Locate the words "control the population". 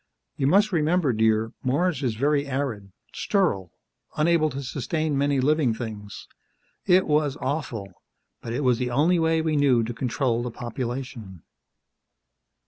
9.93-11.43